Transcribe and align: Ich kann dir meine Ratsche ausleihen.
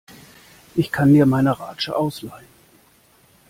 Ich 0.73 0.91
kann 0.91 1.13
dir 1.13 1.27
meine 1.27 1.59
Ratsche 1.59 1.95
ausleihen. 1.95 2.47